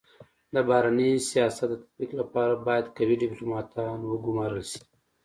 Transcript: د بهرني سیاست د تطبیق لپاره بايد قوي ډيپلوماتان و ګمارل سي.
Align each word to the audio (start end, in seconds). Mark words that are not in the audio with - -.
د 0.53 0.55
بهرني 0.67 1.11
سیاست 1.29 1.61
د 1.71 1.75
تطبیق 1.83 2.11
لپاره 2.21 2.61
بايد 2.65 2.85
قوي 2.97 3.15
ډيپلوماتان 3.23 3.97
و 4.03 4.13
ګمارل 4.25 4.61
سي. 4.71 4.81